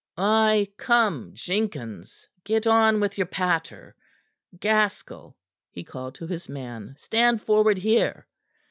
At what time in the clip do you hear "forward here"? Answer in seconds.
7.43-8.25